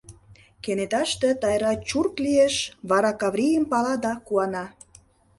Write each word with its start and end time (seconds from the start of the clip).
Кенеташте 0.63 1.29
Тайра 1.41 1.73
чурк 1.87 2.15
лиеш, 2.25 2.55
вара 2.89 3.11
Каврийым 3.19 3.65
пала 3.71 3.95
да 4.03 4.13
куана: 4.25 4.65